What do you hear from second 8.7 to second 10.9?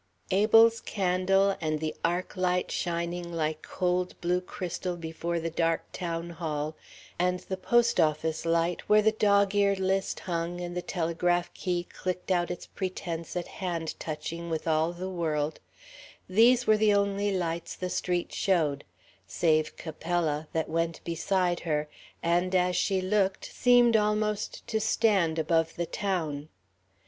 where the dog eared list hung and the